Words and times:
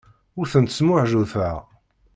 Ur 0.39 0.45
tent-smuɛjuteɣ. 0.51 1.57